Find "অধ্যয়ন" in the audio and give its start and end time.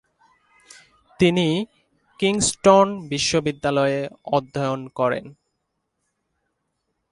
4.37-4.81